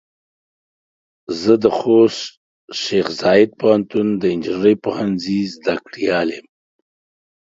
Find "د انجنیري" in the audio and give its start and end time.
4.21-4.75